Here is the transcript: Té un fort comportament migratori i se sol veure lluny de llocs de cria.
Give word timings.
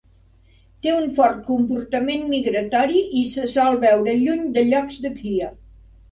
Té 0.85 0.91
un 0.99 1.03
fort 1.17 1.41
comportament 1.49 2.23
migratori 2.31 3.01
i 3.19 3.21
se 3.33 3.45
sol 3.57 3.77
veure 3.83 4.15
lluny 4.23 4.41
de 4.55 4.65
llocs 4.71 4.97
de 5.05 5.13
cria. 5.19 5.51